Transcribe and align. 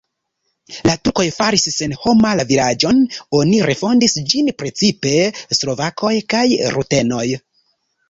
La 0.89 0.93
turkoj 1.07 1.25
faris 1.35 1.65
senhoma 1.73 2.31
la 2.39 2.47
vilaĝon, 2.53 3.03
oni 3.43 3.61
refondis 3.73 4.19
ĝin 4.35 4.53
precipe 4.65 5.15
slovakoj 5.63 6.15
kaj 6.37 6.45
rutenoj. 6.79 7.27